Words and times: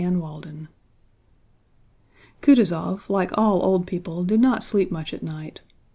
CHAPTER 0.01 0.17
XVII 0.19 0.67
Kutúzov 2.41 3.07
like 3.07 3.29
all 3.37 3.61
old 3.61 3.85
people 3.85 4.23
did 4.23 4.39
not 4.41 4.63
sleep 4.63 4.89
much 4.91 5.13
at 5.13 5.21
night. 5.21 5.61